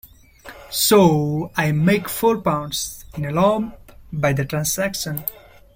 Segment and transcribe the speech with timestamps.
[0.71, 3.77] So I make four pounds— in a lump—
[4.11, 5.23] by the transaction!